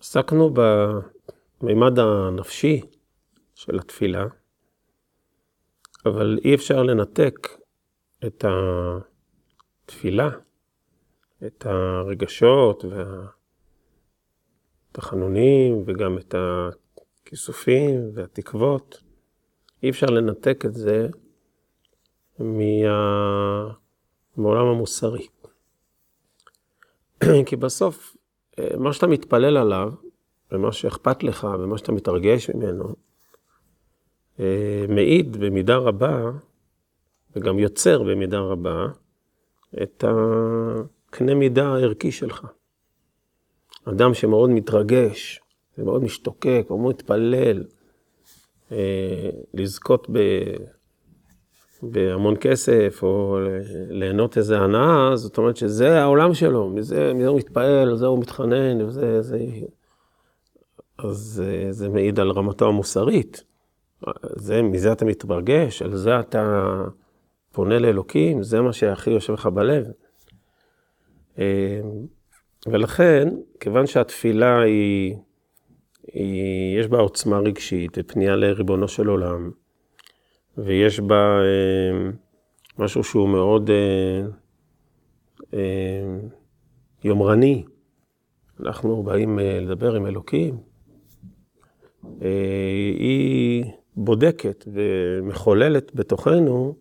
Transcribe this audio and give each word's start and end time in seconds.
עסקנו 0.00 0.54
במימד 0.54 1.98
הנפשי 1.98 2.80
של 3.54 3.78
התפילה, 3.78 4.26
אבל 6.06 6.38
אי 6.44 6.54
אפשר 6.54 6.82
לנתק 6.82 7.48
את 8.26 8.44
התפילה, 9.84 10.30
את 11.46 11.66
הרגשות 11.66 12.84
והתחנונים 14.92 15.82
וגם 15.86 16.18
את 16.18 16.34
הכיסופים 16.38 18.10
והתקוות. 18.14 19.02
אי 19.82 19.90
אפשר 19.90 20.06
לנתק 20.06 20.64
את 20.66 20.74
זה 20.74 21.08
מה... 22.38 23.72
מעולם 24.36 24.66
המוסרי. 24.66 25.26
כי 27.46 27.56
בסוף, 27.56 28.16
מה 28.78 28.92
שאתה 28.92 29.06
מתפלל 29.06 29.56
עליו, 29.56 29.92
ומה 30.52 30.72
שאכפת 30.72 31.22
לך, 31.22 31.46
ומה 31.60 31.78
שאתה 31.78 31.92
מתרגש 31.92 32.50
ממנו, 32.50 32.94
מעיד 34.88 35.36
במידה 35.36 35.76
רבה, 35.76 36.30
וגם 37.36 37.58
יוצר 37.58 38.02
במידה 38.02 38.38
רבה, 38.38 38.86
את 39.82 40.04
הקנה 40.08 41.34
מידה 41.34 41.68
הערכי 41.68 42.12
שלך. 42.12 42.46
אדם 43.84 44.14
שמאוד 44.14 44.50
מתרגש, 44.50 45.40
ומאוד 45.78 46.02
משתוקק, 46.02 46.66
ומאוד 46.70 46.94
מתפלל, 46.94 47.64
לזכות 49.54 50.06
ב... 50.12 50.18
בהמון 51.90 52.34
כסף, 52.40 53.00
או 53.02 53.38
ליהנות 53.88 54.38
איזה 54.38 54.58
הנאה, 54.58 55.16
זאת 55.16 55.38
אומרת 55.38 55.56
שזה 55.56 56.02
העולם 56.02 56.34
שלו, 56.34 56.68
מזה, 56.68 57.14
מזה 57.14 57.26
הוא 57.26 57.38
מתפעל, 57.38 57.88
על 57.88 57.96
זה 57.96 58.06
הוא 58.06 58.18
מתחנן, 58.18 58.82
וזה, 58.82 59.22
זה... 59.22 59.38
אז 60.98 61.16
זה, 61.16 61.66
זה 61.70 61.88
מעיד 61.88 62.20
על 62.20 62.30
רמתו 62.30 62.68
המוסרית. 62.68 63.44
זה, 64.36 64.62
מזה 64.62 64.92
אתה 64.92 65.04
מתברגש, 65.04 65.82
על 65.82 65.96
זה 65.96 66.20
אתה 66.20 66.72
פונה 67.52 67.78
לאלוקים, 67.78 68.42
זה 68.42 68.60
מה 68.60 68.72
שהכי 68.72 69.10
יושב 69.10 69.32
לך 69.32 69.46
בלב. 69.46 69.86
ולכן, 72.66 73.28
כיוון 73.60 73.86
שהתפילה 73.86 74.60
היא, 74.60 75.16
היא, 76.12 76.80
יש 76.80 76.88
בה 76.88 76.98
עוצמה 76.98 77.38
רגשית 77.38 77.98
ופנייה 77.98 78.36
לריבונו 78.36 78.88
של 78.88 79.06
עולם, 79.06 79.50
ויש 80.58 81.00
בה 81.00 81.40
אה, 81.40 82.10
משהו 82.78 83.04
שהוא 83.04 83.28
מאוד 83.28 83.70
אה, 83.70 84.26
אה, 85.54 86.18
יומרני. 87.04 87.64
אנחנו 88.60 89.02
באים 89.02 89.38
לדבר 89.38 89.94
עם 89.94 90.06
אלוקים. 90.06 90.58
היא 92.98 93.64
בודקת 93.96 94.64
ומחוללת 94.72 95.94
בתוכנו 95.94 96.74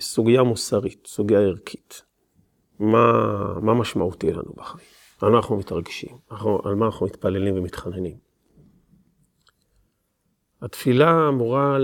סוגיה 0.00 0.42
מוסרית, 0.42 1.06
סוגיה 1.06 1.40
ערכית. 1.40 2.02
מה, 2.78 3.12
מה 3.60 3.74
משמעותי 3.74 4.32
לנו 4.32 4.52
בחיים? 4.56 4.86
אנחנו 5.22 5.56
מתרגשים? 5.56 6.16
על 6.64 6.74
מה 6.74 6.86
אנחנו 6.86 7.06
מתפללים 7.06 7.58
ומתחננים? 7.58 8.31
התפילה 10.62 11.28
אמורה 11.28 11.78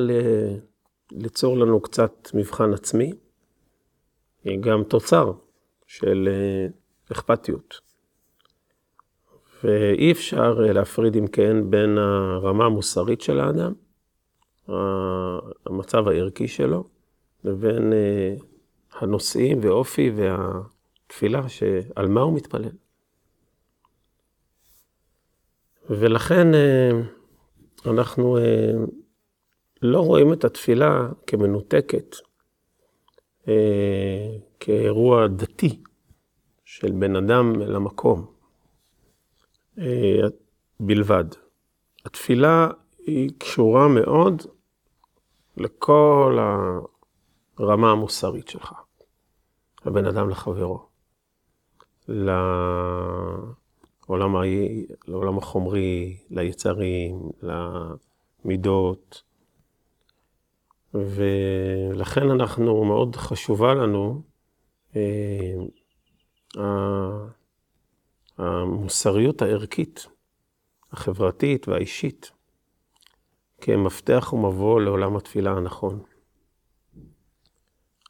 ליצור 1.13 1.59
לנו 1.59 1.81
קצת 1.81 2.31
מבחן 2.35 2.73
עצמי, 2.73 3.13
היא 4.45 4.61
גם 4.61 4.85
תוצר 4.85 5.33
של 5.87 6.29
אה, 6.33 6.67
אכפתיות. 7.13 7.81
ואי 9.65 10.13
אפשר 10.13 10.59
אה, 10.67 10.73
להפריד, 10.73 11.17
אם 11.17 11.27
כן, 11.27 11.71
בין 11.71 11.99
הרמה 11.99 12.65
המוסרית 12.65 13.21
של 13.21 13.41
האדם, 13.41 13.73
המצב 15.67 16.09
הערכי 16.09 16.49
שלו, 16.49 16.85
לבין 17.45 17.93
אה, 17.93 18.35
הנושאים 18.93 19.59
ואופי 19.63 20.13
והתפילה, 20.17 21.49
שעל 21.49 22.09
מה 22.09 22.21
הוא 22.21 22.37
מתפלל. 22.37 22.71
ולכן, 25.91 26.47
אנחנו 27.87 28.39
אה, 28.39 28.73
לא 29.83 30.01
רואים 30.01 30.33
את 30.33 30.45
התפילה 30.45 31.09
כמנותקת, 31.27 32.17
אה, 33.49 34.37
כאירוע 34.61 35.27
דתי 35.27 35.83
של 36.65 36.91
בן 36.91 37.17
אדם 37.17 37.61
למקום 37.61 38.27
אה, 39.79 40.21
בלבד. 40.81 41.25
התפילה 42.05 42.69
היא 42.99 43.31
קשורה 43.39 43.89
מאוד 43.89 44.43
לכל 45.57 46.39
הרמה 47.59 47.91
המוסרית 47.91 48.49
שלך, 48.49 48.73
הבן 49.85 50.05
אדם 50.05 50.29
לחברו. 50.29 50.89
לעולם, 54.09 54.37
ה... 54.37 54.41
לעולם 55.09 55.39
החומרי, 55.39 56.17
ליצרים, 56.31 57.31
למידות. 58.45 59.23
ולכן 60.95 62.31
אנחנו, 62.31 62.85
מאוד 62.85 63.17
חשובה 63.17 63.75
לנו 63.75 64.23
אה, 64.97 65.55
המוסריות 68.39 69.43
הערכית, 69.43 70.07
החברתית 70.93 71.69
והאישית, 71.69 72.31
כמפתח 73.61 74.33
ומבוא 74.33 74.81
לעולם 74.81 75.17
התפילה 75.17 75.51
הנכון. 75.51 76.03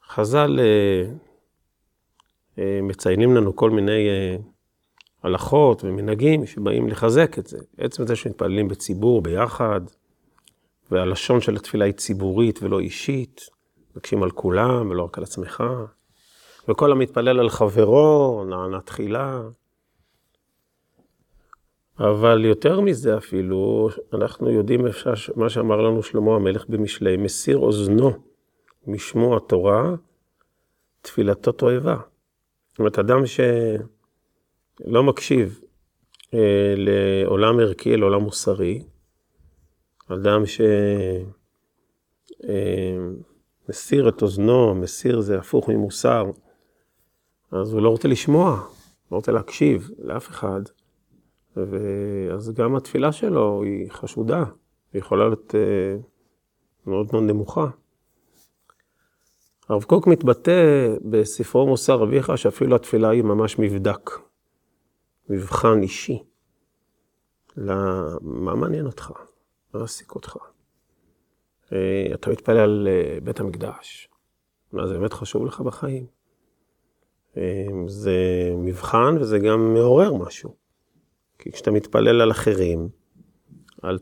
חז"ל 0.06 0.60
אה, 0.60 1.10
אה, 2.58 2.80
מציינים 2.82 3.34
לנו 3.34 3.56
כל 3.56 3.70
מיני 3.70 4.08
הלכות 5.22 5.84
ומנהגים 5.84 6.46
שבאים 6.46 6.88
לחזק 6.88 7.38
את 7.38 7.46
זה. 7.46 7.58
עצם 7.78 8.06
זה 8.06 8.16
שמתפללים 8.16 8.68
בציבור 8.68 9.22
ביחד, 9.22 9.80
והלשון 10.90 11.40
של 11.40 11.56
התפילה 11.56 11.84
היא 11.84 11.94
ציבורית 11.94 12.62
ולא 12.62 12.80
אישית, 12.80 13.48
מבקשים 13.90 14.22
על 14.22 14.30
כולם 14.30 14.90
ולא 14.90 15.02
רק 15.02 15.18
על 15.18 15.24
עצמך, 15.24 15.64
וכל 16.68 16.92
המתפלל 16.92 17.40
על 17.40 17.48
חברו, 17.48 18.44
נענה 18.44 18.80
תחילה. 18.80 19.42
אבל 22.00 22.44
יותר 22.44 22.80
מזה 22.80 23.16
אפילו, 23.16 23.88
אנחנו 24.12 24.50
יודעים 24.50 24.80
מה 25.36 25.48
שאמר 25.48 25.80
לנו 25.80 26.02
שלמה 26.02 26.34
המלך 26.34 26.64
במשלי, 26.68 27.16
מסיר 27.16 27.58
אוזנו 27.58 28.10
משמוע 28.86 29.38
תורה, 29.38 29.94
תפילתו 31.02 31.52
תועבה. 31.52 31.96
זאת 32.70 32.78
אומרת, 32.78 32.98
אדם 32.98 33.26
ש... 33.26 33.40
לא 34.84 35.02
מקשיב 35.02 35.60
אה, 36.34 36.74
לעולם 36.76 37.60
ערכי, 37.60 37.96
לעולם 37.96 38.22
מוסרי, 38.22 38.82
אדם 40.08 40.42
שמסיר 43.66 44.04
אה, 44.04 44.08
את 44.08 44.22
אוזנו, 44.22 44.74
מסיר 44.74 45.20
זה 45.20 45.38
הפוך 45.38 45.68
ממוסר, 45.68 46.24
אז 47.52 47.72
הוא 47.72 47.82
לא 47.82 47.88
רוצה 47.88 48.08
לשמוע, 48.08 48.60
לא 49.12 49.16
רוצה 49.16 49.32
להקשיב 49.32 49.90
לאף 49.98 50.28
אחד. 50.28 50.60
ואז 51.56 52.52
גם 52.52 52.76
התפילה 52.76 53.12
שלו 53.12 53.62
היא 53.62 53.90
חשודה, 53.90 54.44
היא 54.92 55.00
יכולה 55.00 55.28
להיות 55.28 55.54
אה, 55.54 55.96
מאוד 56.86 57.08
מאוד 57.12 57.22
נמוכה. 57.22 57.66
הרב 59.68 59.82
קוק 59.82 60.06
מתבטא 60.06 60.88
בספרו 61.04 61.66
מוסר 61.66 62.04
אביך 62.04 62.38
שאפילו 62.38 62.76
התפילה 62.76 63.08
היא 63.08 63.22
ממש 63.22 63.58
מבדק. 63.58 64.27
מבחן 65.28 65.82
אישי. 65.82 66.22
מה 67.56 68.54
מעניין 68.54 68.86
אותך? 68.86 69.12
מה 69.74 69.80
מעסיק 69.80 70.14
אותך? 70.14 70.36
אה, 71.72 72.06
אתה 72.14 72.30
מתפלל 72.30 72.58
על 72.58 72.88
אה, 72.90 73.18
בית 73.22 73.40
המקדש. 73.40 74.08
מה 74.72 74.86
זה 74.86 74.98
באמת 74.98 75.12
חשוב 75.12 75.46
לך 75.46 75.60
בחיים? 75.60 76.06
אה, 77.36 77.66
זה 77.86 78.16
מבחן 78.56 79.16
וזה 79.20 79.38
גם 79.38 79.74
מעורר 79.74 80.14
משהו. 80.14 80.54
כי 81.38 81.52
כשאתה 81.52 81.70
מתפלל 81.70 82.20
על 82.20 82.30
אחרים, 82.30 82.88
על 83.82 83.98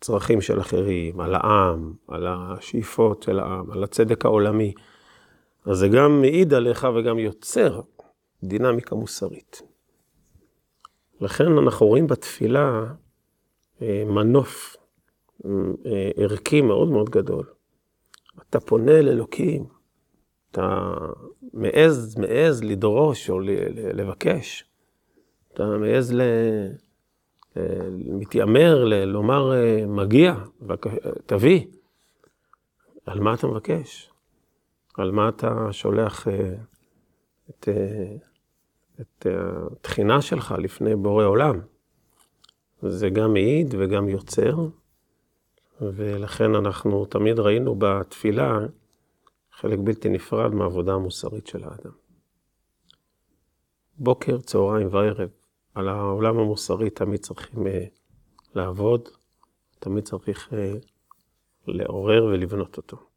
צרכים 0.00 0.40
של 0.40 0.60
אחרים, 0.60 1.20
על 1.20 1.34
העם, 1.34 1.94
על 2.08 2.26
השאיפות 2.26 3.22
של 3.22 3.38
העם, 3.38 3.70
על 3.70 3.84
הצדק 3.84 4.24
העולמי, 4.24 4.74
אז 5.64 5.78
זה 5.78 5.88
גם 5.88 6.20
מעיד 6.20 6.54
עליך 6.54 6.86
וגם 6.96 7.18
יוצר 7.18 7.80
דינמיקה 8.44 8.94
מוסרית. 8.94 9.62
לכן 11.20 11.58
אנחנו 11.58 11.86
רואים 11.86 12.06
בתפילה 12.06 12.84
אה, 13.82 14.02
מנוף 14.06 14.76
אה, 15.44 16.10
ערכי 16.16 16.60
מאוד 16.60 16.88
מאוד 16.88 17.10
גדול. 17.10 17.44
אתה 18.50 18.60
פונה 18.60 19.02
לאלוקים, 19.02 19.64
אתה 20.50 20.94
מעז, 21.52 22.18
מעז 22.18 22.64
לדרוש 22.64 23.30
או 23.30 23.40
לבקש. 23.92 24.64
אתה 25.52 25.66
מעז 25.66 26.12
ל... 26.12 26.20
מתיימר 27.94 28.84
לומר 29.06 29.52
מגיע, 29.86 30.34
תביא. 31.26 31.66
על 33.06 33.20
מה 33.20 33.34
אתה 33.34 33.46
מבקש? 33.46 34.10
על 34.98 35.10
מה 35.10 35.28
אתה 35.28 35.68
שולח 35.72 36.28
את, 37.50 37.68
את 39.00 39.26
התחינה 39.26 40.22
שלך 40.22 40.54
לפני 40.58 40.96
בורא 40.96 41.24
עולם? 41.24 41.60
זה 42.82 43.10
גם 43.10 43.32
מעיד 43.32 43.74
וגם 43.78 44.08
יוצר, 44.08 44.68
ולכן 45.80 46.54
אנחנו 46.54 47.06
תמיד 47.06 47.38
ראינו 47.38 47.74
בתפילה 47.78 48.58
חלק 49.52 49.78
בלתי 49.78 50.08
נפרד 50.08 50.54
מהעבודה 50.54 50.92
המוסרית 50.92 51.46
של 51.46 51.64
האדם. 51.64 51.92
בוקר, 53.98 54.40
צהריים 54.40 54.88
וערב, 54.90 55.28
על 55.74 55.88
העולם 55.88 56.38
המוסרי 56.38 56.90
תמיד 56.90 57.20
צריכים 57.20 57.66
uh, 57.66 57.70
לעבוד, 58.54 59.08
תמיד 59.78 60.04
צריך 60.04 60.52
uh, 60.52 60.56
לעורר 61.66 62.24
ולבנות 62.24 62.76
אותו. 62.76 63.07